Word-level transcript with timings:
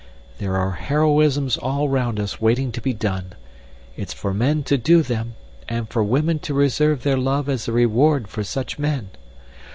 There 0.39 0.57
are 0.57 0.71
heroisms 0.71 1.57
all 1.57 1.87
round 1.87 2.19
us 2.19 2.41
waiting 2.41 2.71
to 2.71 2.81
be 2.81 2.91
done. 2.91 3.33
It's 3.95 4.13
for 4.13 4.33
men 4.33 4.63
to 4.63 4.75
do 4.75 5.03
them, 5.03 5.35
and 5.69 5.87
for 5.87 6.03
women 6.03 6.39
to 6.39 6.55
reserve 6.55 7.03
their 7.03 7.17
love 7.19 7.47
as 7.47 7.67
a 7.67 7.71
reward 7.71 8.27
for 8.27 8.43
such 8.43 8.79
men. 8.79 9.11